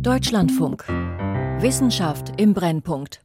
[0.00, 0.84] Deutschlandfunk.
[1.60, 3.20] Wissenschaft im Brennpunkt.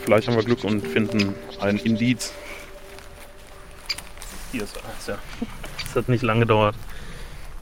[0.00, 2.32] Vielleicht haben wir Glück und finden ein Indiz.
[4.52, 5.18] Hier ist eins, ja.
[5.82, 6.76] Das hat nicht lange gedauert.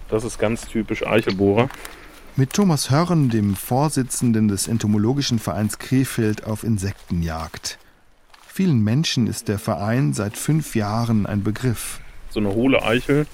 [0.09, 1.69] Das ist ganz typisch Eichelbohrer.
[2.37, 7.79] Mit Thomas Hörn, dem Vorsitzenden des Entomologischen Vereins Krefeld, auf Insektenjagd.
[8.49, 12.01] Vielen Menschen ist der Verein seit fünf Jahren ein Begriff.
[12.31, 13.29] So eine hohle Eichel,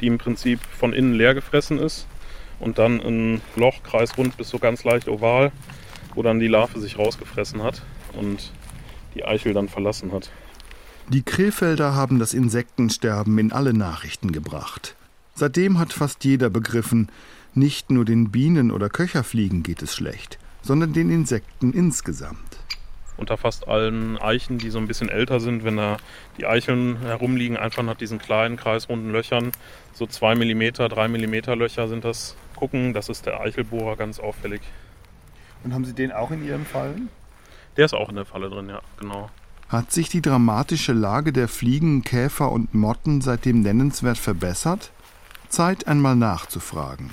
[0.00, 2.06] die im Prinzip von innen leer gefressen ist
[2.60, 5.50] und dann ein Loch kreisrund bis so ganz leicht oval,
[6.14, 7.82] wo dann die Larve sich rausgefressen hat
[8.12, 8.52] und
[9.16, 10.30] die Eichel dann verlassen hat.
[11.08, 14.94] Die Krefelder haben das Insektensterben in alle Nachrichten gebracht.
[15.34, 17.10] Seitdem hat fast jeder begriffen,
[17.56, 22.58] nicht nur den Bienen oder Köcherfliegen geht es schlecht, sondern den Insekten insgesamt.
[23.16, 25.98] Unter fast allen Eichen, die so ein bisschen älter sind, wenn da
[26.36, 29.52] die Eicheln herumliegen, einfach nach diesen kleinen kreisrunden Löchern,
[29.92, 34.62] so 2 mm, 3 mm Löcher sind das, gucken, das ist der Eichelbohrer ganz auffällig.
[35.62, 37.08] Und haben Sie den auch in Ihren Fallen?
[37.76, 39.30] Der ist auch in der Falle drin, ja, genau.
[39.68, 44.90] Hat sich die dramatische Lage der Fliegen, Käfer und Motten seitdem nennenswert verbessert?
[45.48, 47.10] Zeit einmal nachzufragen.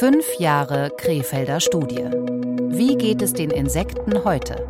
[0.00, 2.06] Fünf Jahre Krefelder Studie.
[2.70, 4.66] Wie geht es den Insekten heute?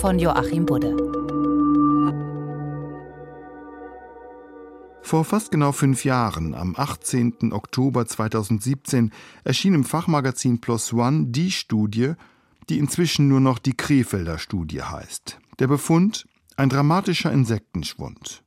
[0.00, 0.96] Von Joachim Budde.
[5.00, 7.52] Vor fast genau fünf Jahren, am 18.
[7.52, 9.12] Oktober 2017,
[9.44, 12.14] erschien im Fachmagazin Plus One die Studie,
[12.68, 15.38] die inzwischen nur noch die Krefelder Studie heißt.
[15.60, 18.41] Der Befund: ein dramatischer Insektenschwund.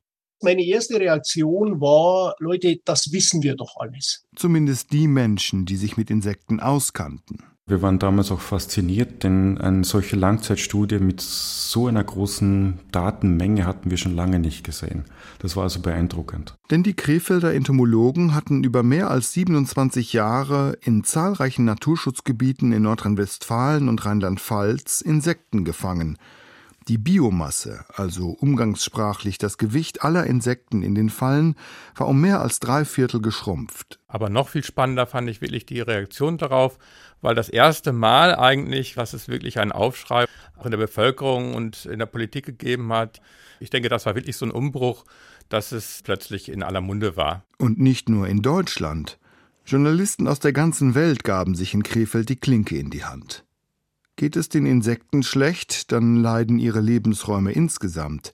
[0.45, 4.27] Meine erste Reaktion war, Leute, das wissen wir doch alles.
[4.35, 7.39] Zumindest die Menschen, die sich mit Insekten auskannten.
[7.65, 13.89] Wir waren damals auch fasziniert, denn eine solche Langzeitstudie mit so einer großen Datenmenge hatten
[13.89, 15.05] wir schon lange nicht gesehen.
[15.39, 16.53] Das war also beeindruckend.
[16.69, 23.89] Denn die Krefelder Entomologen hatten über mehr als 27 Jahre in zahlreichen Naturschutzgebieten in Nordrhein-Westfalen
[23.89, 26.19] und Rheinland-Pfalz Insekten gefangen–
[26.87, 31.55] die Biomasse, also umgangssprachlich das Gewicht aller Insekten in den Fallen,
[31.95, 33.99] war um mehr als drei Viertel geschrumpft.
[34.07, 36.77] Aber noch viel spannender fand ich wirklich die Reaktion darauf,
[37.21, 40.25] weil das erste Mal eigentlich, was es wirklich einen Aufschrei
[40.57, 43.19] auch in der Bevölkerung und in der Politik gegeben hat.
[43.59, 45.05] Ich denke, das war wirklich so ein Umbruch,
[45.49, 47.43] dass es plötzlich in aller Munde war.
[47.57, 49.17] Und nicht nur in Deutschland.
[49.65, 53.44] Journalisten aus der ganzen Welt gaben sich in Krefeld die Klinke in die Hand.
[54.25, 58.33] Geht es den Insekten schlecht, dann leiden ihre Lebensräume insgesamt.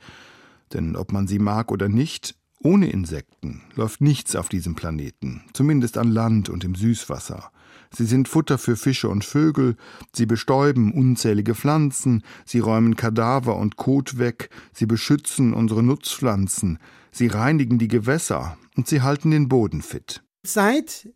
[0.71, 5.97] Denn ob man sie mag oder nicht, ohne Insekten läuft nichts auf diesem Planeten, zumindest
[5.97, 7.51] an Land und im Süßwasser.
[7.93, 9.75] Sie sind Futter für Fische und Vögel,
[10.15, 16.79] sie bestäuben unzählige Pflanzen, sie räumen Kadaver und Kot weg, sie beschützen unsere Nutzpflanzen,
[17.11, 20.23] sie reinigen die Gewässer und sie halten den Boden fit.
[20.43, 21.09] Seit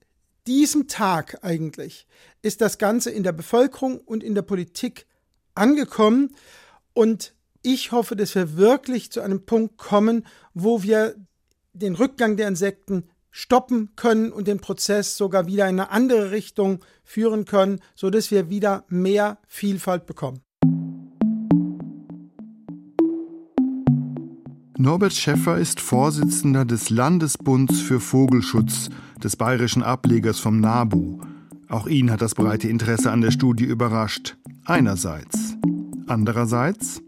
[0.47, 2.07] diesem Tag eigentlich
[2.41, 5.07] ist das Ganze in der Bevölkerung und in der Politik
[5.55, 6.35] angekommen.
[6.93, 11.15] Und ich hoffe, dass wir wirklich zu einem Punkt kommen, wo wir
[11.73, 16.79] den Rückgang der Insekten stoppen können und den Prozess sogar wieder in eine andere Richtung
[17.03, 20.41] führen können, sodass wir wieder mehr Vielfalt bekommen.
[24.77, 28.89] Norbert Schäffer ist Vorsitzender des Landesbunds für Vogelschutz,
[29.25, 31.19] des bayerischen Ablegers vom NABU.
[31.67, 34.37] Auch ihn hat das breite Interesse an der Studie überrascht.
[34.65, 35.55] Einerseits.
[36.05, 37.01] Andererseits?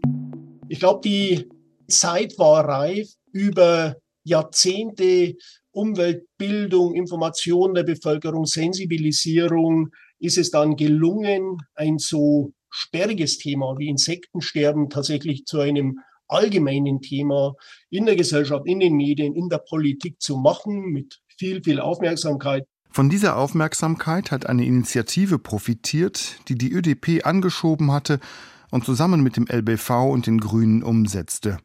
[0.68, 1.48] Ich glaube, die
[1.86, 5.36] Zeit war reif, über Jahrzehnte
[5.70, 14.90] Umweltbildung, Information der Bevölkerung, Sensibilisierung ist es dann gelungen, ein so sperriges Thema wie Insektensterben
[14.90, 17.54] tatsächlich zu einem allgemeinen Thema
[17.90, 22.64] in der Gesellschaft, in den Medien, in der Politik zu machen, mit viel, viel Aufmerksamkeit.
[22.90, 28.18] Von dieser Aufmerksamkeit hat eine Initiative profitiert, die die ÖDP angeschoben hatte
[28.70, 31.58] und zusammen mit dem LBV und den Grünen umsetzte.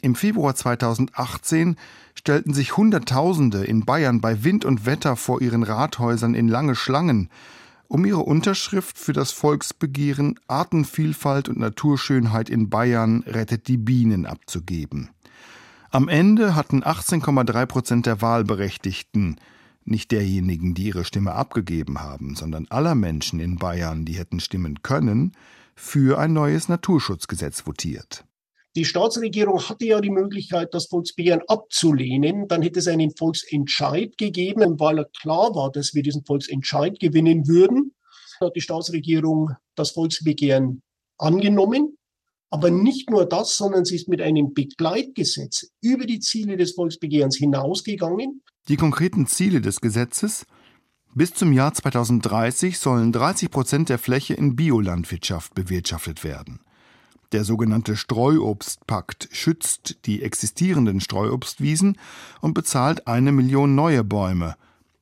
[0.00, 1.76] Im Februar 2018
[2.14, 7.28] stellten sich Hunderttausende in Bayern bei Wind und Wetter vor ihren Rathäusern in lange Schlangen,
[7.86, 15.10] um ihre Unterschrift für das Volksbegehren Artenvielfalt und Naturschönheit in Bayern rettet die Bienen abzugeben.
[15.94, 19.36] Am Ende hatten 18,3 Prozent der Wahlberechtigten,
[19.84, 24.80] nicht derjenigen, die ihre Stimme abgegeben haben, sondern aller Menschen in Bayern, die hätten stimmen
[24.82, 25.36] können,
[25.74, 28.24] für ein neues Naturschutzgesetz votiert.
[28.74, 32.48] Die Staatsregierung hatte ja die Möglichkeit, das Volksbegehren abzulehnen.
[32.48, 37.92] Dann hätte es einen Volksentscheid gegeben, weil klar war, dass wir diesen Volksentscheid gewinnen würden.
[38.40, 40.80] hat die Staatsregierung das Volksbegehren
[41.18, 41.98] angenommen.
[42.52, 47.36] Aber nicht nur das, sondern sie ist mit einem Begleitgesetz über die Ziele des Volksbegehrens
[47.36, 48.42] hinausgegangen.
[48.68, 50.44] Die konkreten Ziele des Gesetzes
[51.14, 56.60] bis zum Jahr 2030 sollen 30 Prozent der Fläche in Biolandwirtschaft bewirtschaftet werden.
[57.32, 61.96] Der sogenannte Streuobstpakt schützt die existierenden Streuobstwiesen
[62.42, 64.56] und bezahlt eine Million neue Bäume.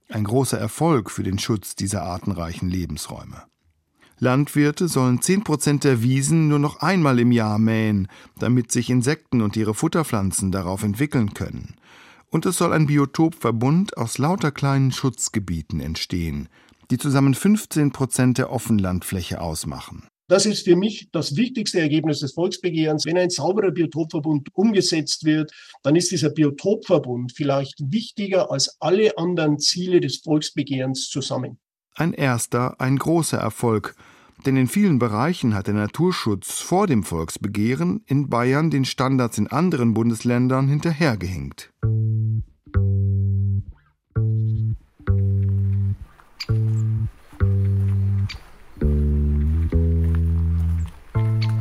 [0.08, 3.42] Ein großer Erfolg für den Schutz dieser artenreichen Lebensräume.
[4.20, 8.06] Landwirte sollen 10 Prozent der Wiesen nur noch einmal im Jahr mähen,
[8.38, 11.74] damit sich Insekten und ihre Futterpflanzen darauf entwickeln können
[12.30, 16.48] und es soll ein Biotopverbund aus lauter kleinen Schutzgebieten entstehen,
[16.90, 20.06] die zusammen 15 Prozent der Offenlandfläche ausmachen.
[20.28, 23.04] Das ist für mich das wichtigste Ergebnis des Volksbegehrens.
[23.04, 25.50] Wenn ein sauberer Biotopverbund umgesetzt wird,
[25.82, 31.58] dann ist dieser Biotopverbund vielleicht wichtiger als alle anderen Ziele des Volksbegehrens zusammen.
[31.96, 33.96] Ein erster, ein großer Erfolg,
[34.44, 39.46] denn in vielen Bereichen hat der Naturschutz vor dem Volksbegehren in Bayern den Standards in
[39.46, 41.72] anderen Bundesländern hinterhergehinkt.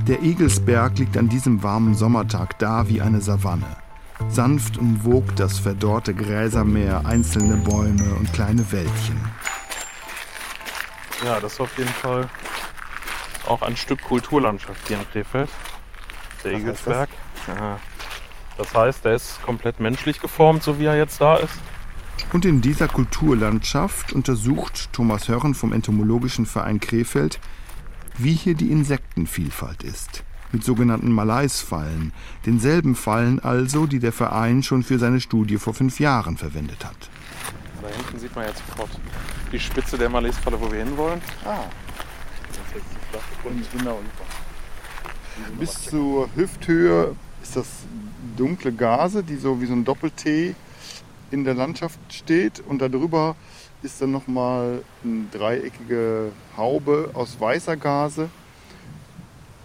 [0.08, 3.78] Der Egelsberg liegt an diesem warmen Sommertag da wie eine Savanne.
[4.28, 9.18] Sanft umwogt das verdorrte Gräsermeer einzelne Bäume und kleine Wäldchen.
[11.24, 12.28] Ja, das auf jeden Fall
[13.50, 15.50] auch ein Stück Kulturlandschaft hier in Krefeld.
[16.44, 17.10] Der Was Egelsberg.
[17.48, 17.80] Das?
[18.58, 21.60] das heißt, der ist komplett menschlich geformt, so wie er jetzt da ist.
[22.34, 27.40] Und in dieser Kulturlandschaft untersucht Thomas Hörren vom Entomologischen Verein Krefeld,
[28.18, 30.24] wie hier die Insektenvielfalt ist.
[30.52, 32.12] Mit sogenannten Malaisfallen,
[32.46, 37.10] denselben Fallen also, die der Verein schon für seine Studie vor fünf Jahren verwendet hat.
[37.82, 38.90] Da hinten sieht man jetzt sofort
[39.52, 41.22] die Spitze der Malaisfalle, wo wir hinwollen.
[41.46, 41.64] Ah.
[45.60, 47.68] Bis zur Hüfthöhe ist das
[48.36, 50.56] dunkle Gase, die so wie so ein Doppel-T
[51.32, 52.60] in der Landschaft steht.
[52.60, 53.36] Und darüber
[53.82, 58.30] ist dann nochmal eine dreieckige Haube aus weißer Gase.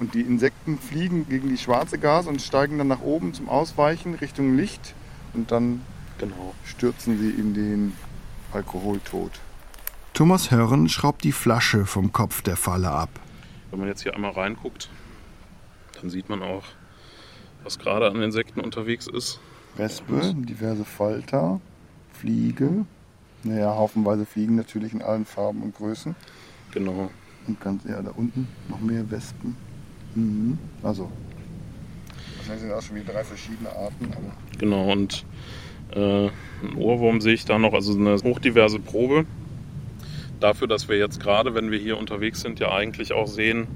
[0.00, 4.14] Und die Insekten fliegen gegen die schwarze Gase und steigen dann nach oben zum Ausweichen
[4.14, 4.94] Richtung Licht.
[5.32, 5.82] Und dann
[6.18, 6.54] genau.
[6.64, 7.92] stürzen sie in den
[8.52, 9.32] Alkoholtod.
[10.12, 13.10] Thomas Hörren schraubt die Flasche vom Kopf der Falle ab.
[13.74, 14.88] Wenn man jetzt hier einmal reinguckt,
[16.00, 16.62] dann sieht man auch,
[17.64, 19.40] was gerade an Insekten unterwegs ist.
[19.76, 21.60] Wespe, diverse Falter,
[22.12, 22.86] Fliege.
[23.42, 26.14] Naja, haufenweise Fliegen natürlich in allen Farben und Größen.
[26.70, 27.10] Genau.
[27.48, 29.56] Und ganz, ja, da unten noch mehr Wespen.
[30.14, 30.56] Mhm.
[30.84, 31.10] Also,
[32.36, 34.08] wahrscheinlich sind das schon wieder drei verschiedene Arten.
[34.56, 35.26] Genau, und
[35.96, 39.26] äh, ein Ohrwurm sehe ich da noch, also eine hochdiverse Probe
[40.40, 43.66] dafür, dass wir jetzt gerade, wenn wir hier unterwegs sind, ja eigentlich auch sehen,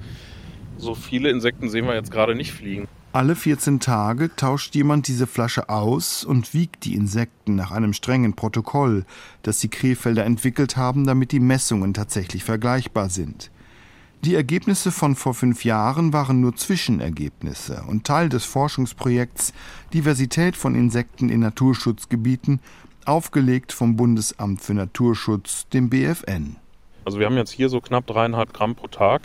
[0.77, 2.89] so viele Insekten sehen wir jetzt gerade nicht fliegen.
[3.13, 8.35] Alle 14 Tage tauscht jemand diese Flasche aus und wiegt die Insekten nach einem strengen
[8.35, 9.07] Protokoll,
[9.43, 13.51] das die Krefelder entwickelt haben, damit die Messungen tatsächlich vergleichbar sind.
[14.25, 19.53] Die Ergebnisse von vor fünf Jahren waren nur Zwischenergebnisse und Teil des Forschungsprojekts
[19.95, 22.61] Diversität von Insekten in Naturschutzgebieten
[23.09, 26.57] aufgelegt vom Bundesamt für Naturschutz, dem BFN.
[27.05, 29.23] Also wir haben jetzt hier so knapp dreieinhalb Gramm pro Tag.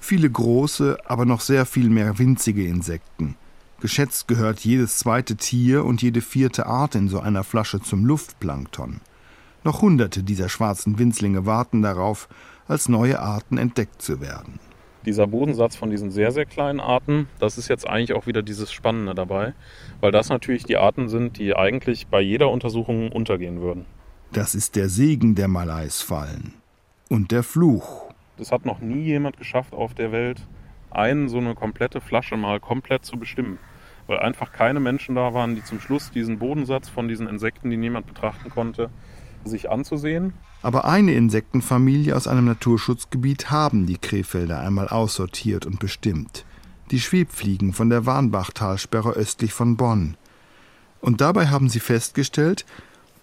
[0.00, 3.36] Viele große, aber noch sehr viel mehr winzige Insekten.
[3.80, 9.00] Geschätzt gehört jedes zweite Tier und jede vierte Art in so einer Flasche zum Luftplankton.
[9.64, 12.28] Noch hunderte dieser schwarzen Winzlinge warten darauf,
[12.68, 14.60] als neue Arten entdeckt zu werden
[15.02, 18.72] dieser Bodensatz von diesen sehr, sehr kleinen Arten, das ist jetzt eigentlich auch wieder dieses
[18.72, 19.54] Spannende dabei,
[20.00, 23.86] weil das natürlich die Arten sind, die eigentlich bei jeder Untersuchung untergehen würden.
[24.32, 26.54] Das ist der Segen der Malaisfallen
[27.08, 28.10] und der Fluch.
[28.38, 30.46] Das hat noch nie jemand geschafft auf der Welt,
[30.90, 33.58] einen so eine komplette Flasche mal komplett zu bestimmen.
[34.06, 37.76] Weil einfach keine Menschen da waren, die zum Schluss diesen Bodensatz von diesen Insekten, die
[37.76, 38.90] niemand betrachten konnte,
[39.44, 40.32] sich anzusehen
[40.62, 46.44] aber eine Insektenfamilie aus einem Naturschutzgebiet haben die Krefelder einmal aussortiert und bestimmt.
[46.92, 50.16] Die Schwebfliegen von der Warnbachtalsperre östlich von Bonn.
[51.00, 52.64] Und dabei haben sie festgestellt,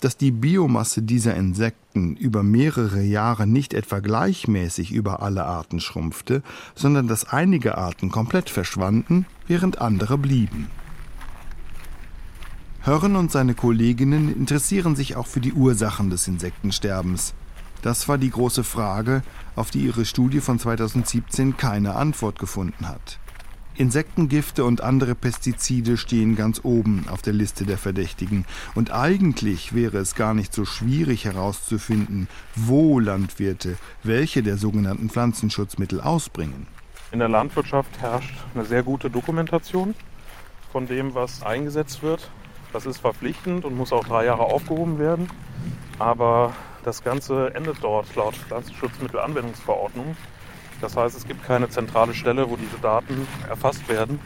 [0.02, 6.42] dass die Biomasse dieser Insekten über mehrere Jahre nicht etwa gleichmäßig über alle Arten schrumpfte,
[6.76, 10.68] sondern dass einige Arten komplett verschwanden, während andere blieben.
[12.82, 17.34] Hörren und seine Kolleginnen interessieren sich auch für die Ursachen des Insektensterbens.
[17.82, 19.22] Das war die große Frage,
[19.56, 23.20] auf die ihre Studie von 2017 keine Antwort gefunden hat.
[23.76, 28.46] Insektengifte und andere Pestizide stehen ganz oben auf der Liste der Verdächtigen.
[28.76, 36.00] Und eigentlich wäre es gar nicht so schwierig herauszufinden, wo Landwirte welche der sogenannten Pflanzenschutzmittel
[36.02, 36.68] ausbringen.
[37.12, 39.96] In der Landwirtschaft herrscht eine sehr gute Dokumentation
[40.72, 42.30] von dem, was eingesetzt wird.
[42.74, 45.30] Das ist verpflichtend und muss auch drei Jahre aufgehoben werden.
[45.98, 50.16] Aber das Ganze endet dort laut Pflanzenschutzmittelanwendungsverordnung.
[50.82, 54.20] Das heißt, es gibt keine zentrale Stelle, wo diese Daten erfasst werden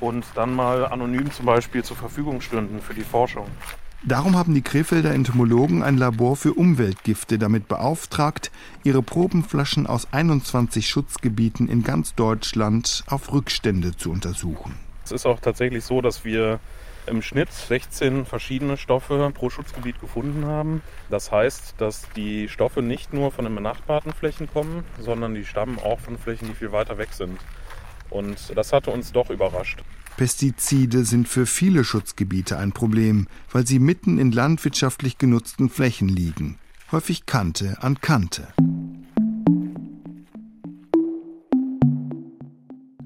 [0.00, 3.46] und dann mal anonym zum Beispiel zur Verfügung stünden für die Forschung.
[4.02, 8.50] Darum haben die Krefelder Entomologen ein Labor für Umweltgifte damit beauftragt,
[8.82, 14.76] ihre Probenflaschen aus 21 Schutzgebieten in ganz Deutschland auf Rückstände zu untersuchen.
[15.04, 16.60] Es ist auch tatsächlich so, dass wir
[17.06, 20.82] im Schnitt 16 verschiedene Stoffe pro Schutzgebiet gefunden haben.
[21.08, 25.78] Das heißt, dass die Stoffe nicht nur von den benachbarten Flächen kommen, sondern die stammen
[25.78, 27.38] auch von Flächen, die viel weiter weg sind.
[28.10, 29.82] Und das hatte uns doch überrascht.
[30.16, 36.58] Pestizide sind für viele Schutzgebiete ein Problem, weil sie mitten in landwirtschaftlich genutzten Flächen liegen,
[36.92, 38.48] häufig Kante an Kante.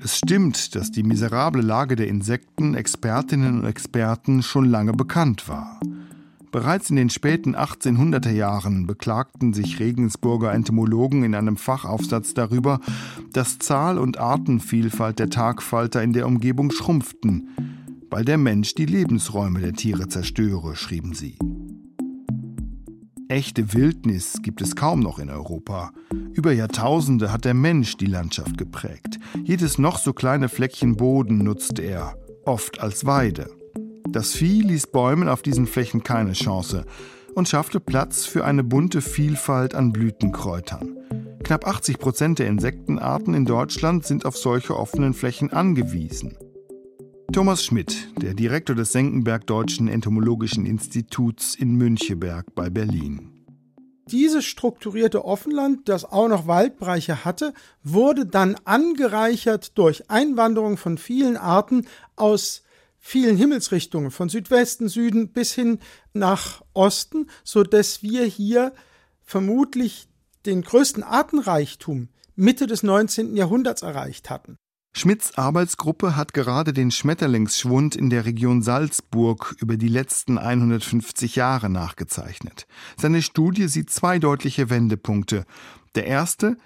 [0.05, 5.81] Es stimmt, dass die miserable Lage der Insekten Expertinnen und Experten schon lange bekannt war.
[6.53, 12.81] Bereits in den späten 1800er Jahren beklagten sich Regensburger Entomologen in einem Fachaufsatz darüber,
[13.33, 17.49] dass Zahl und Artenvielfalt der Tagfalter in der Umgebung schrumpften,
[18.11, 21.39] weil der Mensch die Lebensräume der Tiere zerstöre, schrieben sie.
[23.29, 25.93] Echte Wildnis gibt es kaum noch in Europa.
[26.35, 29.21] Über Jahrtausende hat der Mensch die Landschaft geprägt.
[29.45, 33.51] Jedes noch so kleine Fleckchen Boden nutzte er, oft als Weide.
[34.09, 36.87] Das Vieh ließ Bäumen auf diesen Flächen keine Chance
[37.35, 40.97] und schaffte Platz für eine bunte Vielfalt an Blütenkräutern.
[41.45, 46.37] Knapp 80 Prozent der Insektenarten in Deutschland sind auf solche offenen Flächen angewiesen.
[47.33, 53.34] Thomas Schmidt, der Direktor des Senckenberg Deutschen Entomologischen Instituts in Müncheberg bei Berlin.
[54.09, 61.37] Dieses strukturierte Offenland, das auch noch Waldbereiche hatte, wurde dann angereichert durch Einwanderung von vielen
[61.37, 62.63] Arten aus
[62.99, 65.79] vielen Himmelsrichtungen, von Südwesten, Süden bis hin
[66.13, 68.73] nach Osten, so dass wir hier
[69.23, 70.09] vermutlich
[70.47, 73.37] den größten Artenreichtum Mitte des 19.
[73.37, 74.57] Jahrhunderts erreicht hatten.
[74.97, 81.69] Schmidts Arbeitsgruppe hat gerade den Schmetterlingsschwund in der Region Salzburg über die letzten 150 Jahre
[81.69, 82.69] nachgezeichnet.
[82.97, 85.47] Seine Studie sieht zwei deutliche Wendepunkte.
[85.97, 86.57] Der erste,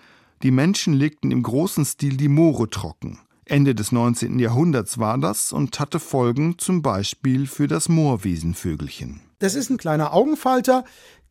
[0.43, 3.19] die Menschen legten im großen Stil die Moore trocken.
[3.47, 4.39] Ende des 19.
[4.39, 9.23] Jahrhunderts war das und hatte Folgen zum Beispiel für das Moorwiesenvögelchen.
[9.39, 10.85] Das ist ein kleiner Augenfalter.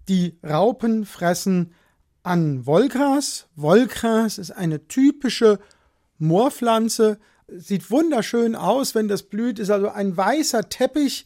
[0.10, 1.74] Die Raupen fressen
[2.24, 3.48] an Wollgras.
[3.56, 5.60] Wollgras ist eine typische
[6.20, 7.20] Moorpflanze.
[7.48, 11.26] Sieht wunderschön aus, wenn das blüht, ist also ein weißer Teppich.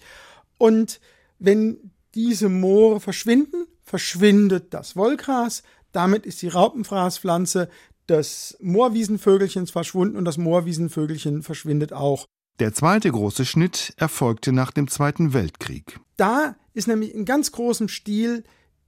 [0.58, 1.00] Und
[1.40, 5.64] wenn diese Moore verschwinden, verschwindet das Wollgras.
[5.92, 7.70] Damit ist die Raupenfraßpflanze
[8.08, 12.26] des Moorwiesenvögelchens verschwunden und das Moorwiesenvögelchen verschwindet auch.
[12.60, 16.00] Der zweite große Schnitt erfolgte nach dem Zweiten Weltkrieg.
[16.18, 18.44] Da ist nämlich in ganz großem Stil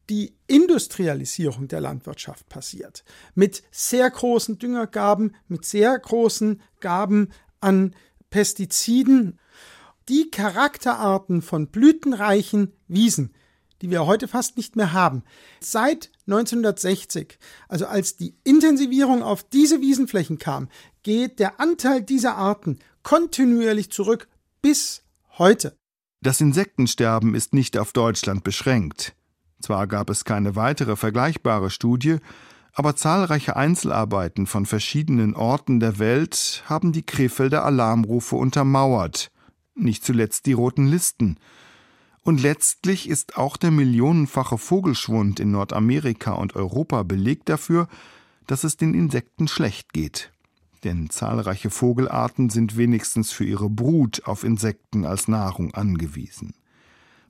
[0.09, 3.03] die Industrialisierung der Landwirtschaft passiert.
[3.35, 7.31] Mit sehr großen Düngergaben, mit sehr großen Gaben
[7.61, 7.95] an
[8.29, 9.39] Pestiziden.
[10.09, 13.33] Die Charakterarten von blütenreichen Wiesen,
[13.81, 15.23] die wir heute fast nicht mehr haben.
[15.61, 17.37] Seit 1960,
[17.69, 20.69] also als die Intensivierung auf diese Wiesenflächen kam,
[21.03, 24.27] geht der Anteil dieser Arten kontinuierlich zurück
[24.61, 25.03] bis
[25.37, 25.75] heute.
[26.21, 29.13] Das Insektensterben ist nicht auf Deutschland beschränkt.
[29.63, 32.17] Zwar gab es keine weitere vergleichbare Studie,
[32.73, 39.31] aber zahlreiche Einzelarbeiten von verschiedenen Orten der Welt haben die Krefelder Alarmrufe untermauert,
[39.73, 41.37] nicht zuletzt die roten Listen.
[42.23, 47.87] Und letztlich ist auch der millionenfache Vogelschwund in Nordamerika und Europa Beleg dafür,
[48.47, 50.33] dass es den Insekten schlecht geht.
[50.83, 56.53] Denn zahlreiche Vogelarten sind wenigstens für ihre Brut auf Insekten als Nahrung angewiesen.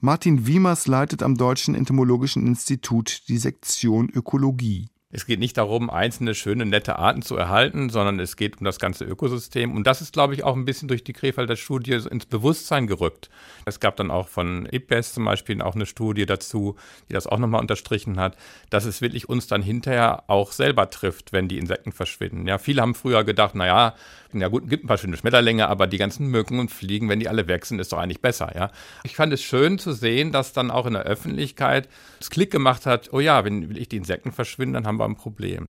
[0.06, 4.90] Martin Wiemers leitet am Deutschen Entomologischen Institut die Sektion Ökologie.
[5.16, 8.80] Es geht nicht darum, einzelne schöne, nette Arten zu erhalten, sondern es geht um das
[8.80, 9.72] ganze Ökosystem.
[9.72, 13.30] Und das ist, glaube ich, auch ein bisschen durch die Krefelder Studie ins Bewusstsein gerückt.
[13.66, 16.76] Es gab dann auch von IPBES zum Beispiel auch eine Studie dazu,
[17.08, 18.36] die das auch nochmal unterstrichen hat,
[18.72, 22.48] dass es wirklich uns dann hinterher auch selber trifft, wenn die Insekten verschwinden.
[22.48, 23.94] Ja, viele haben früher gedacht, naja,
[24.34, 24.42] Insekten.
[24.42, 27.30] Ja gut, gibt ein paar schöne Schmetterlinge, aber die ganzen Mücken und Fliegen, wenn die
[27.30, 28.72] alle weg sind, ist doch eigentlich besser, ja.
[29.04, 31.88] Ich fand es schön zu sehen, dass dann auch in der Öffentlichkeit
[32.20, 35.16] das Klick gemacht hat, oh ja, wenn ich die Insekten verschwinden, dann haben wir ein
[35.16, 35.66] Problem.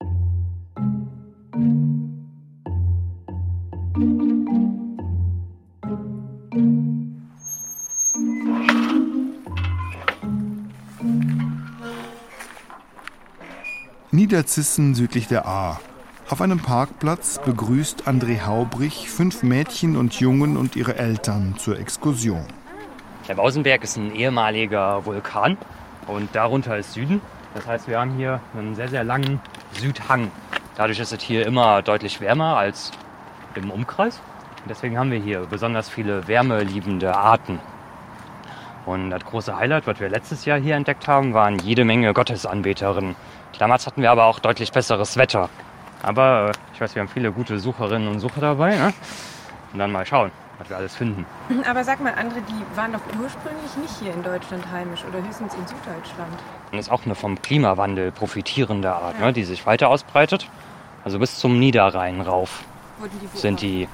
[14.11, 15.81] Niederzissen südlich der A,
[16.27, 22.43] auf einem Parkplatz begrüßt André Haubrich fünf Mädchen und Jungen und ihre Eltern zur Exkursion.
[23.27, 25.55] Der Bausenberg ist ein ehemaliger Vulkan
[26.07, 27.21] und darunter ist Süden.
[27.53, 29.39] Das heißt, wir haben hier einen sehr, sehr langen
[29.73, 30.31] Südhang.
[30.75, 32.91] Dadurch ist es hier immer deutlich wärmer als
[33.53, 34.19] im Umkreis.
[34.63, 37.59] Und deswegen haben wir hier besonders viele wärmeliebende Arten.
[38.87, 43.15] Und das große Highlight, was wir letztes Jahr hier entdeckt haben, waren jede Menge Gottesanbeterinnen.
[43.59, 45.49] Damals hatten wir aber auch deutlich besseres Wetter.
[46.05, 48.75] Aber äh, ich weiß, wir haben viele gute Sucherinnen und Sucher dabei.
[48.75, 48.93] Ne?
[49.73, 51.25] Und dann mal schauen, was wir alles finden.
[51.69, 55.53] Aber sag mal, André, die waren doch ursprünglich nicht hier in Deutschland heimisch oder höchstens
[55.55, 56.37] in Süddeutschland.
[56.71, 59.25] Und ist auch eine vom Klimawandel profitierende Art, ja.
[59.27, 60.47] ne, die sich weiter ausbreitet.
[61.03, 62.63] Also bis zum Niederrhein rauf
[63.03, 63.87] die sind die.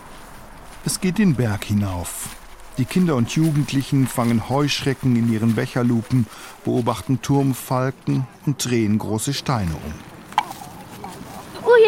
[0.86, 2.30] Es geht den Berg hinauf.
[2.77, 6.25] Die Kinder und Jugendlichen fangen Heuschrecken in ihren Becherlupen,
[6.63, 10.11] beobachten Turmfalken und drehen große Steine um.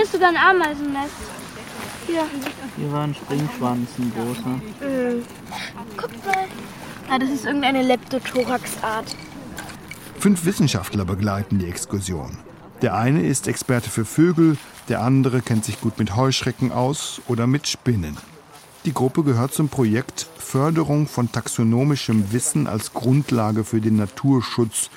[0.03, 1.13] Hier ist sogar ein Ameisennest.
[2.05, 2.25] Hier.
[2.75, 4.50] Hier war ein Springschwanz, ein großer.
[4.50, 5.24] Mhm.
[5.95, 6.45] Guck mal.
[7.10, 9.15] Ah, das ist irgendeine Leptothorax-Art.
[10.19, 12.38] Fünf Wissenschaftler begleiten die Exkursion.
[12.81, 14.57] Der eine ist Experte für Vögel,
[14.89, 18.17] der andere kennt sich gut mit Heuschrecken aus oder mit Spinnen.
[18.83, 24.89] Die Gruppe gehört zum Projekt Förderung von taxonomischem Wissen als Grundlage für den Naturschutz,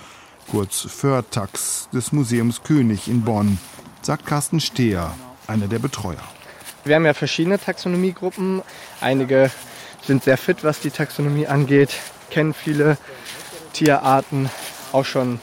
[0.50, 3.58] kurz Förtax, des Museums König in Bonn,
[4.06, 5.12] sagt Carsten Steher,
[5.48, 6.22] einer der Betreuer.
[6.84, 8.62] Wir haben ja verschiedene Taxonomiegruppen.
[9.00, 9.50] Einige
[10.00, 11.90] sind sehr fit, was die Taxonomie angeht,
[12.30, 12.98] kennen viele
[13.72, 14.48] Tierarten,
[14.92, 15.40] auch schon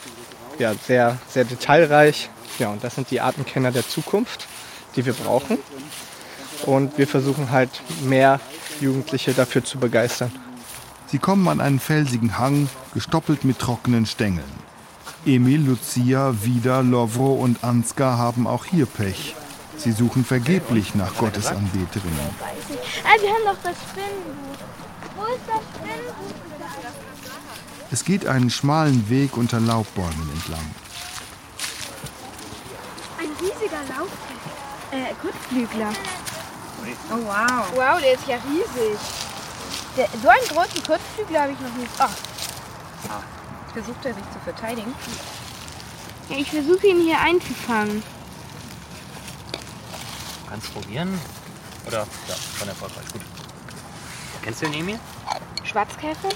[0.60, 2.30] ja, sehr, sehr detailreich.
[2.58, 4.48] Ja, und das sind die Artenkenner der Zukunft,
[4.96, 5.58] die wir brauchen.
[6.66, 7.70] Und wir versuchen halt
[8.04, 8.40] mehr
[8.80, 10.32] Jugendliche dafür zu begeistern.
[11.08, 14.63] Sie kommen an einen felsigen Hang, gestoppelt mit trockenen Stängeln.
[15.26, 19.36] Emil, Lucia, Vida, Lovro und Ansgar haben auch hier Pech.
[19.78, 22.30] Sie suchen vergeblich nach Gottesanbeterinnen.
[23.04, 24.58] Ah, wir haben doch das Spinnenbuch.
[25.16, 26.36] Wo ist das Spinnenbuch?
[27.92, 30.66] Es geht einen schmalen Weg unter Laubbäumen entlang.
[33.20, 34.10] Ein riesiger Lauf.
[34.92, 35.92] Äh, Kurzflügler.
[37.10, 37.66] Oh wow.
[37.76, 39.00] Wow, der ist ja riesig.
[39.96, 41.92] Der, so einen großen Kurzflügler habe ich noch nicht.
[42.00, 43.24] Oh.
[43.74, 44.94] Versucht er sich zu verteidigen?
[46.30, 48.04] Ja, ich versuche ihn hier einzufangen.
[50.48, 51.20] Kannst du probieren?
[51.88, 52.08] Oder?
[52.28, 53.06] Ja, schon erfolgreich.
[53.12, 53.22] Gut.
[54.44, 55.00] Kennst du den Emil?
[55.64, 56.30] Schwarzkäfer?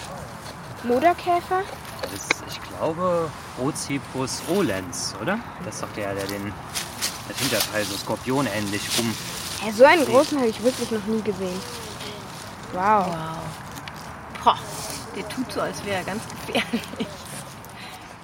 [0.83, 1.61] Moderkäfer?
[2.01, 3.29] Das ist, ich glaube,
[3.61, 5.39] Ocypus olens, oder?
[5.63, 6.51] Das ist doch der, der den
[7.27, 9.13] das Hinterteil so skorpionähnlich rum.
[9.65, 11.59] Ja, so einen großen habe ich wirklich noch nie gesehen.
[12.71, 13.07] Wow.
[13.07, 13.37] Wow.
[14.43, 14.59] Boah,
[15.15, 16.81] der tut so, als wäre er ganz gefährlich.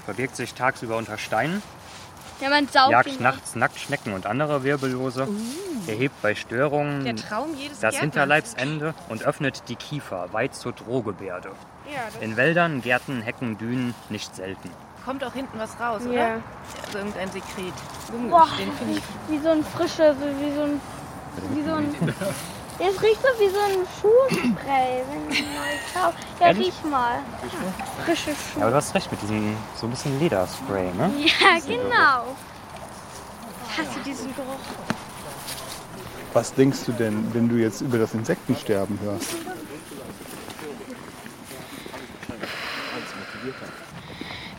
[0.05, 1.61] Verbirgt sich tagsüber unter Steinen.
[2.41, 5.27] Ja, man saugt Jagt nachts Nacktschnecken und andere Wirbellose.
[5.27, 5.89] Uh.
[5.89, 7.97] Erhebt bei Störungen Der Traum jedes das.
[7.97, 11.51] Hinterleibsende und öffnet die Kiefer weit zur Drohgebärde.
[11.91, 14.69] Ja, In Wäldern, Gärten, Hecken, Dünen nicht selten.
[15.05, 16.13] Kommt auch hinten was raus, oder?
[16.13, 16.27] Ja.
[16.85, 17.73] Also irgendein Sekret.
[18.29, 19.03] Boah, Den finde ich.
[19.29, 20.81] wie so ein frischer, so wie so ein.
[21.53, 22.15] Wie so ein.
[22.79, 25.03] Es riecht so wie so ein Schuhspray.
[25.09, 26.13] Wenn ich mal schau.
[26.39, 26.67] Ja, Ehrlich?
[26.67, 27.19] riech mal.
[28.05, 28.61] Frische Ja, Schuhe.
[28.63, 31.11] aber du hast recht mit diesem so ein bisschen Lederspray, ne?
[31.19, 32.35] Ja, genau.
[33.77, 34.59] Hast du diesen Geruch?
[36.33, 39.35] Was denkst du denn, wenn du jetzt über das Insektensterben hörst?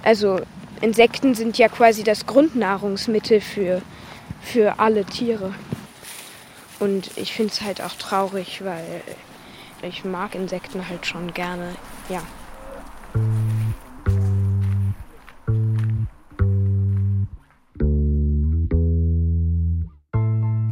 [0.03, 0.41] Also
[0.81, 3.81] Insekten sind ja quasi das Grundnahrungsmittel für,
[4.43, 5.55] für alle Tiere.
[6.85, 9.01] Und ich finde es halt auch traurig, weil
[9.81, 11.77] ich mag Insekten halt schon gerne.
[12.11, 12.21] Ja.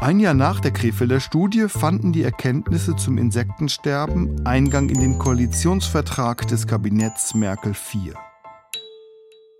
[0.00, 6.46] Ein Jahr nach der Krefelder Studie fanden die Erkenntnisse zum Insektensterben Eingang in den Koalitionsvertrag
[6.46, 8.12] des Kabinetts Merkel IV.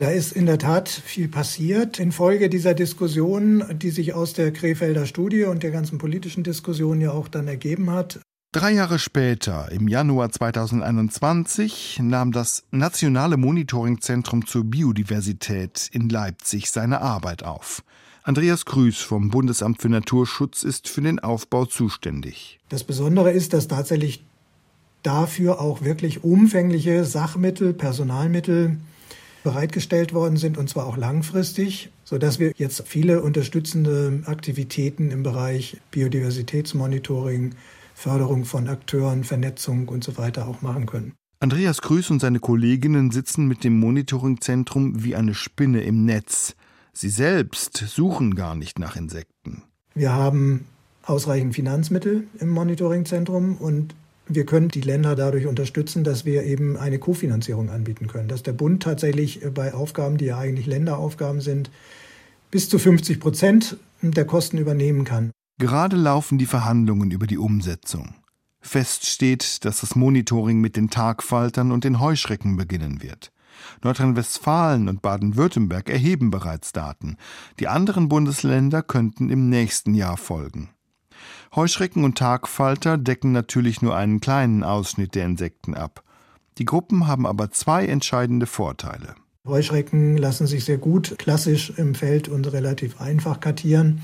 [0.03, 5.07] Da ist in der Tat viel passiert infolge dieser Diskussion, die sich aus der Krefelder
[5.07, 8.19] Studie und der ganzen politischen Diskussion ja auch dann ergeben hat.
[8.51, 17.01] Drei Jahre später, im Januar 2021, nahm das Nationale Monitoringzentrum zur Biodiversität in Leipzig seine
[17.01, 17.85] Arbeit auf.
[18.25, 22.59] Andreas Grüß vom Bundesamt für Naturschutz ist für den Aufbau zuständig.
[22.71, 24.25] Das Besondere ist, dass tatsächlich
[25.05, 28.79] dafür auch wirklich umfängliche Sachmittel, Personalmittel
[29.43, 35.79] bereitgestellt worden sind, und zwar auch langfristig, sodass wir jetzt viele unterstützende Aktivitäten im Bereich
[35.91, 37.55] Biodiversitätsmonitoring,
[37.95, 41.13] Förderung von Akteuren, Vernetzung und so weiter auch machen können.
[41.41, 46.55] Andreas Grüß und seine Kolleginnen sitzen mit dem Monitoringzentrum wie eine Spinne im Netz.
[46.93, 49.63] Sie selbst suchen gar nicht nach Insekten.
[49.95, 50.67] Wir haben
[51.03, 53.95] ausreichend Finanzmittel im Monitoringzentrum und
[54.29, 58.53] wir können die Länder dadurch unterstützen, dass wir eben eine Kofinanzierung anbieten können, dass der
[58.53, 61.71] Bund tatsächlich bei Aufgaben, die ja eigentlich Länderaufgaben sind,
[62.51, 65.31] bis zu 50 Prozent der Kosten übernehmen kann.
[65.59, 68.15] Gerade laufen die Verhandlungen über die Umsetzung.
[68.61, 73.33] Fest steht, dass das Monitoring mit den Tagfaltern und den Heuschrecken beginnen wird.
[73.83, 77.17] Nordrhein-Westfalen und Baden-Württemberg erheben bereits Daten.
[77.59, 80.71] Die anderen Bundesländer könnten im nächsten Jahr folgen.
[81.55, 86.03] Heuschrecken und Tagfalter decken natürlich nur einen kleinen Ausschnitt der Insekten ab.
[86.57, 89.15] Die Gruppen haben aber zwei entscheidende Vorteile.
[89.47, 94.01] Heuschrecken lassen sich sehr gut klassisch im Feld und relativ einfach kartieren.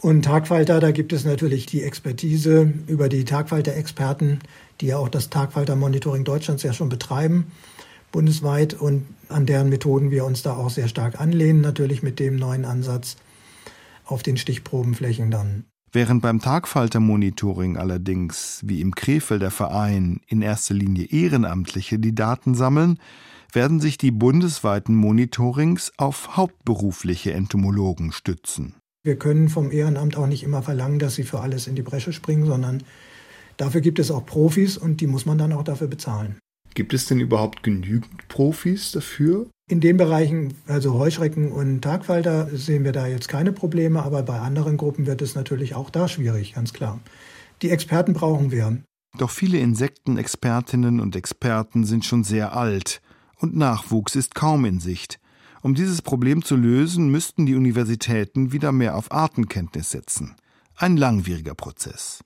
[0.00, 4.38] Und Tagfalter, da gibt es natürlich die Expertise über die Tagfalter-Experten,
[4.80, 7.50] die ja auch das Tagfalter-Monitoring Deutschlands ja schon betreiben,
[8.12, 12.36] bundesweit, und an deren Methoden wir uns da auch sehr stark anlehnen, natürlich mit dem
[12.36, 13.16] neuen Ansatz
[14.04, 15.64] auf den Stichprobenflächen dann.
[15.90, 22.98] Während beim Tagfalter-Monitoring allerdings, wie im Krefelder Verein, in erster Linie Ehrenamtliche die Daten sammeln,
[23.52, 28.74] werden sich die bundesweiten Monitorings auf hauptberufliche Entomologen stützen.
[29.02, 32.12] Wir können vom Ehrenamt auch nicht immer verlangen, dass sie für alles in die Bresche
[32.12, 32.82] springen, sondern
[33.56, 36.36] dafür gibt es auch Profis und die muss man dann auch dafür bezahlen.
[36.74, 39.46] Gibt es denn überhaupt genügend Profis dafür?
[39.70, 44.40] In den Bereichen, also Heuschrecken und Tagfalter, sehen wir da jetzt keine Probleme, aber bei
[44.40, 46.98] anderen Gruppen wird es natürlich auch da schwierig, ganz klar.
[47.60, 48.78] Die Experten brauchen wir.
[49.18, 53.02] Doch viele Insektenexpertinnen und Experten sind schon sehr alt
[53.36, 55.20] und Nachwuchs ist kaum in Sicht.
[55.60, 60.36] Um dieses Problem zu lösen, müssten die Universitäten wieder mehr auf Artenkenntnis setzen.
[60.76, 62.24] Ein langwieriger Prozess.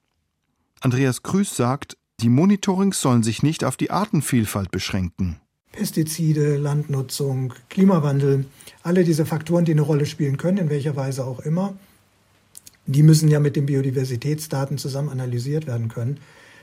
[0.81, 5.42] Andreas Krüß sagt, die Monitorings sollen sich nicht auf die Artenvielfalt beschränken.
[5.73, 8.45] Pestizide, Landnutzung, Klimawandel,
[8.83, 11.75] alle diese Faktoren, die eine Rolle spielen können, in welcher Weise auch immer,
[12.87, 16.19] die müssen ja mit den Biodiversitätsdaten zusammen analysiert werden können.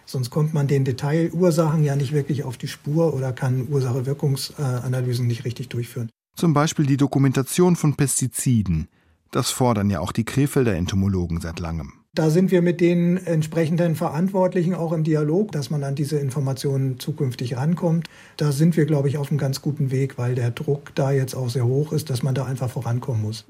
[0.05, 5.45] Sonst kommt man den Detailursachen ja nicht wirklich auf die Spur oder kann Ursache-Wirkungsanalysen nicht
[5.45, 6.09] richtig durchführen.
[6.35, 8.87] Zum Beispiel die Dokumentation von Pestiziden.
[9.31, 11.98] Das fordern ja auch die Krefelder Entomologen seit langem.
[12.15, 16.97] Da sind wir mit den entsprechenden Verantwortlichen auch im Dialog, dass man an diese Informationen
[16.97, 18.07] zukünftig rankommt.
[18.35, 21.35] Da sind wir, glaube ich, auf einem ganz guten Weg, weil der Druck da jetzt
[21.35, 23.45] auch sehr hoch ist, dass man da einfach vorankommen muss.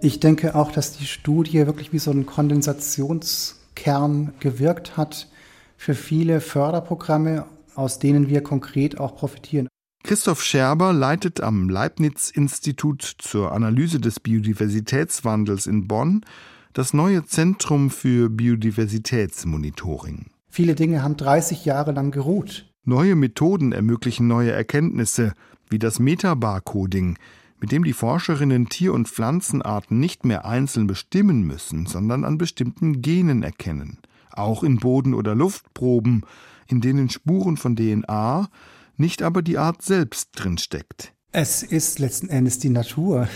[0.00, 5.28] Ich denke auch, dass die Studie wirklich wie so ein Kondensationskern gewirkt hat
[5.76, 7.46] für viele Förderprogramme,
[7.80, 9.68] aus denen wir konkret auch profitieren.
[10.04, 16.24] Christoph Scherber leitet am Leibniz-Institut zur Analyse des Biodiversitätswandels in Bonn
[16.72, 20.26] das neue Zentrum für Biodiversitätsmonitoring.
[20.48, 22.66] Viele Dinge haben 30 Jahre lang geruht.
[22.84, 25.34] Neue Methoden ermöglichen neue Erkenntnisse,
[25.68, 27.18] wie das Metabarcoding,
[27.60, 33.02] mit dem die Forscherinnen Tier- und Pflanzenarten nicht mehr einzeln bestimmen müssen, sondern an bestimmten
[33.02, 33.98] Genen erkennen.
[34.30, 36.22] Auch in Boden- oder Luftproben,
[36.70, 38.48] in denen Spuren von DNA,
[38.96, 41.12] nicht aber die Art selbst drinsteckt.
[41.32, 43.28] Es ist letzten Endes die Natur,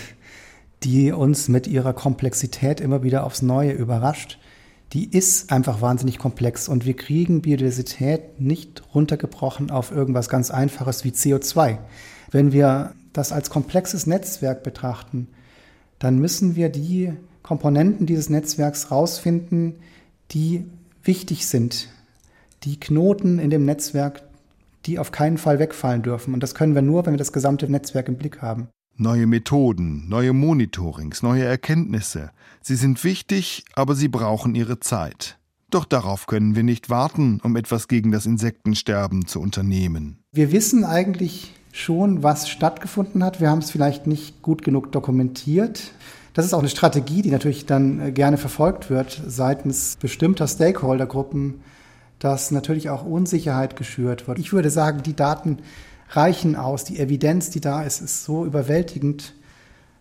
[0.83, 4.39] die uns mit ihrer Komplexität immer wieder aufs Neue überrascht.
[4.93, 11.03] Die ist einfach wahnsinnig komplex und wir kriegen Biodiversität nicht runtergebrochen auf irgendwas ganz Einfaches
[11.03, 11.79] wie CO2.
[12.31, 15.27] Wenn wir das als komplexes Netzwerk betrachten,
[15.99, 19.75] dann müssen wir die Komponenten dieses Netzwerks rausfinden,
[20.31, 20.65] die
[21.03, 21.89] wichtig sind,
[22.65, 24.23] die Knoten in dem Netzwerk,
[24.85, 26.33] die auf keinen Fall wegfallen dürfen.
[26.33, 28.67] Und das können wir nur, wenn wir das gesamte Netzwerk im Blick haben.
[28.97, 32.31] Neue Methoden, neue Monitorings, neue Erkenntnisse.
[32.61, 35.37] Sie sind wichtig, aber sie brauchen ihre Zeit.
[35.69, 40.19] Doch darauf können wir nicht warten, um etwas gegen das Insektensterben zu unternehmen.
[40.31, 43.41] Wir wissen eigentlich schon, was stattgefunden hat.
[43.41, 45.91] Wir haben es vielleicht nicht gut genug dokumentiert.
[46.33, 51.61] Das ist auch eine Strategie, die natürlich dann äh, gerne verfolgt wird seitens bestimmter Stakeholdergruppen,
[52.19, 54.39] dass natürlich auch Unsicherheit geschürt wird.
[54.39, 55.59] Ich würde sagen, die Daten
[56.09, 56.83] reichen aus.
[56.83, 59.33] Die Evidenz, die da ist, ist so überwältigend,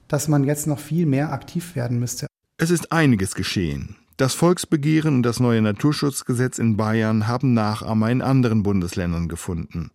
[0.08, 2.26] dass man jetzt noch viel mehr aktiv werden müsste.
[2.56, 3.96] Es ist einiges geschehen.
[4.16, 9.90] Das Volksbegehren und das neue Naturschutzgesetz in Bayern haben Nachahmer in anderen Bundesländern gefunden.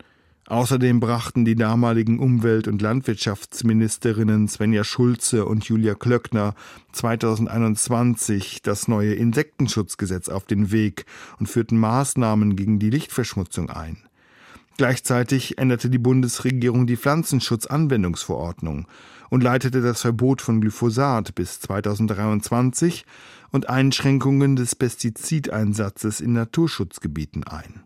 [0.50, 6.56] Außerdem brachten die damaligen Umwelt- und Landwirtschaftsministerinnen Svenja Schulze und Julia Klöckner
[6.92, 11.06] 2021 das neue Insektenschutzgesetz auf den Weg
[11.40, 13.98] und führten Maßnahmen gegen die Lichtverschmutzung ein.
[14.78, 18.88] Gleichzeitig änderte die Bundesregierung die Pflanzenschutzanwendungsverordnung
[19.30, 23.06] und leitete das Verbot von Glyphosat bis 2023
[23.52, 27.84] und Einschränkungen des Pestizideinsatzes in Naturschutzgebieten ein.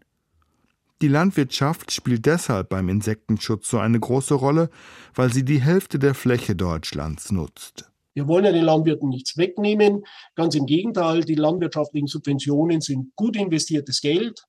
[1.01, 4.69] Die Landwirtschaft spielt deshalb beim Insektenschutz so eine große Rolle,
[5.15, 7.91] weil sie die Hälfte der Fläche Deutschlands nutzt.
[8.13, 10.03] Wir wollen ja den Landwirten nichts wegnehmen.
[10.35, 14.45] Ganz im Gegenteil, die landwirtschaftlichen Subventionen sind gut investiertes Geld.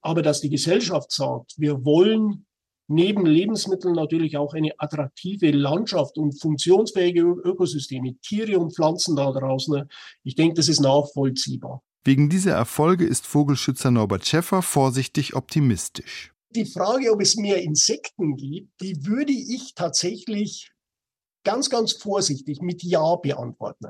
[0.00, 2.46] Aber dass die Gesellschaft sagt, wir wollen
[2.86, 9.88] neben Lebensmitteln natürlich auch eine attraktive Landschaft und funktionsfähige Ökosysteme, Tiere und Pflanzen da draußen,
[10.22, 11.82] ich denke, das ist nachvollziehbar.
[12.08, 16.32] Wegen dieser Erfolge ist Vogelschützer Norbert Schäffer vorsichtig optimistisch.
[16.54, 20.70] Die Frage, ob es mehr Insekten gibt, die würde ich tatsächlich
[21.44, 23.88] ganz, ganz vorsichtig mit Ja beantworten.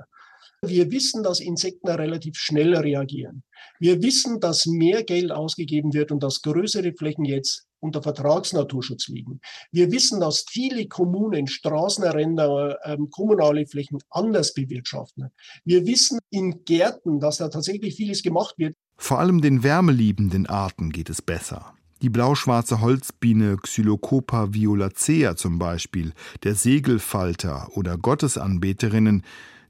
[0.62, 3.44] Wir wissen, dass Insekten relativ schnell reagieren.
[3.78, 9.40] Wir wissen, dass mehr Geld ausgegeben wird und dass größere Flächen jetzt unter Vertragsnaturschutz liegen.
[9.70, 15.30] Wir wissen, dass viele Kommunen Straßenränder, ähm, kommunale Flächen anders bewirtschaften.
[15.64, 18.74] Wir wissen in Gärten, dass da tatsächlich vieles gemacht wird.
[18.96, 21.74] Vor allem den wärmeliebenden Arten geht es besser.
[22.02, 26.12] Die blauschwarze Holzbiene Xylocopa violacea zum Beispiel,
[26.44, 29.24] der Segelfalter oder Gottesanbeterinnen,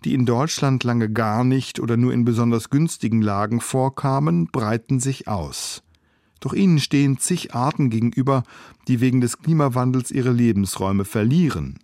[0.05, 5.27] die in Deutschland lange gar nicht oder nur in besonders günstigen Lagen vorkamen, breiten sich
[5.27, 5.83] aus.
[6.41, 8.43] Doch ihnen stehen zig Arten gegenüber,
[8.87, 11.79] die wegen des Klimawandels ihre Lebensräume verlieren.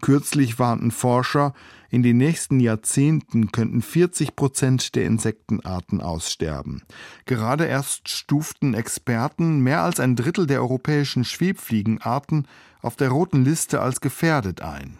[0.00, 1.54] Kürzlich warnten Forscher,
[1.88, 6.82] in den nächsten Jahrzehnten könnten 40 Prozent der Insektenarten aussterben.
[7.26, 12.48] Gerade erst stuften Experten mehr als ein Drittel der europäischen Schwebfliegenarten
[12.80, 14.98] auf der roten Liste als gefährdet ein.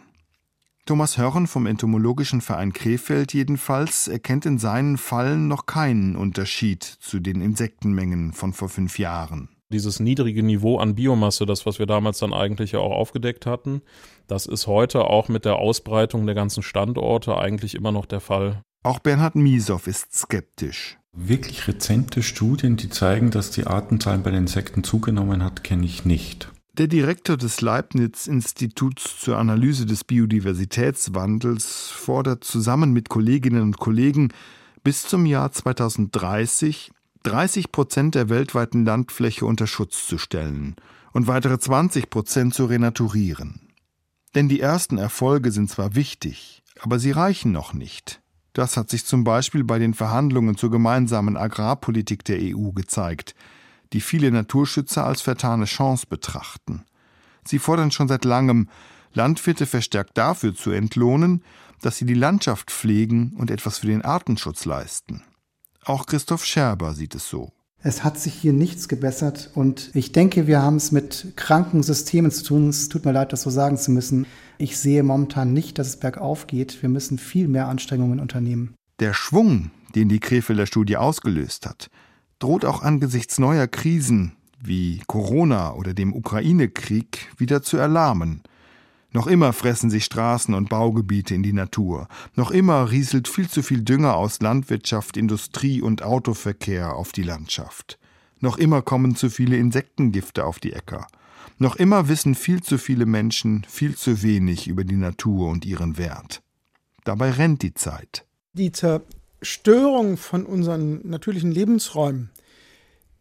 [0.85, 7.21] Thomas Hörren vom Entomologischen Verein Krefeld jedenfalls erkennt in seinen Fallen noch keinen Unterschied zu
[7.21, 9.47] den Insektenmengen von vor fünf Jahren.
[9.71, 13.81] Dieses niedrige Niveau an Biomasse, das, was wir damals dann eigentlich ja auch aufgedeckt hatten,
[14.27, 18.61] das ist heute auch mit der Ausbreitung der ganzen Standorte eigentlich immer noch der Fall.
[18.83, 20.97] Auch Bernhard Miesow ist skeptisch.
[21.13, 26.03] Wirklich rezente Studien, die zeigen, dass die Artenzahl bei den Insekten zugenommen hat, kenne ich
[26.03, 26.49] nicht.
[26.75, 34.29] Der Direktor des Leibniz-Instituts zur Analyse des Biodiversitätswandels fordert zusammen mit Kolleginnen und Kollegen
[34.83, 40.75] bis zum Jahr 2030 30 Prozent der weltweiten Landfläche unter Schutz zu stellen
[41.11, 43.69] und weitere 20 Prozent zu renaturieren.
[44.33, 48.19] Denn die ersten Erfolge sind zwar wichtig, aber sie reichen noch nicht.
[48.53, 53.35] Das hat sich zum Beispiel bei den Verhandlungen zur gemeinsamen Agrarpolitik der EU gezeigt–
[53.93, 56.83] die viele Naturschützer als vertane Chance betrachten.
[57.45, 58.69] Sie fordern schon seit langem,
[59.13, 61.43] Landwirte verstärkt dafür zu entlohnen,
[61.81, 65.21] dass sie die Landschaft pflegen und etwas für den Artenschutz leisten.
[65.85, 67.51] Auch Christoph Scherber sieht es so.
[67.85, 72.31] Es hat sich hier nichts gebessert und ich denke, wir haben es mit kranken Systemen
[72.31, 72.69] zu tun.
[72.69, 74.25] Es tut mir leid, das so sagen zu müssen.
[74.57, 76.81] Ich sehe momentan nicht, dass es bergauf geht.
[76.81, 78.73] Wir müssen viel mehr Anstrengungen unternehmen.
[78.99, 81.89] Der Schwung, den die Krefelder Studie ausgelöst hat,
[82.43, 88.43] droht auch angesichts neuer Krisen wie Corona oder dem Ukraine-Krieg wieder zu erlahmen.
[89.13, 92.07] Noch immer fressen sich Straßen und Baugebiete in die Natur.
[92.35, 97.97] Noch immer rieselt viel zu viel Dünger aus Landwirtschaft, Industrie und Autoverkehr auf die Landschaft.
[98.41, 101.07] Noch immer kommen zu viele Insektengifte auf die Äcker.
[101.59, 105.97] Noch immer wissen viel zu viele Menschen viel zu wenig über die Natur und ihren
[105.97, 106.41] Wert.
[107.05, 108.25] Dabei rennt die Zeit.
[108.53, 108.71] Die
[109.41, 112.29] Störung von unseren natürlichen Lebensräumen,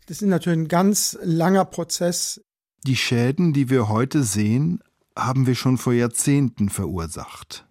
[0.07, 2.41] das ist natürlich ein ganz langer Prozess.
[2.85, 4.83] Die Schäden, die wir heute sehen,
[5.17, 7.67] haben wir schon vor Jahrzehnten verursacht.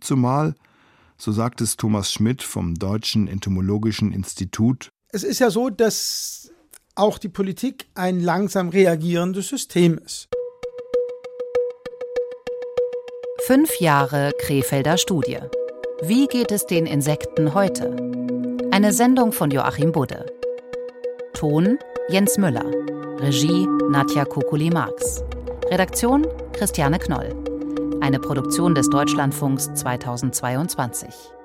[0.00, 0.54] Zumal,
[1.16, 6.52] so sagt es Thomas Schmidt vom Deutschen Entomologischen Institut, es ist ja so, dass
[6.94, 10.28] auch die Politik ein langsam reagierendes System ist.
[13.46, 15.38] Fünf Jahre Krefelder Studie.
[16.02, 17.96] Wie geht es den Insekten heute?
[18.72, 20.35] Eine Sendung von Joachim Budde.
[21.36, 22.64] Ton Jens Müller.
[23.18, 25.22] Regie Nadja Kukuli-Marx.
[25.70, 27.34] Redaktion Christiane Knoll.
[28.00, 31.35] Eine Produktion des Deutschlandfunks 2022.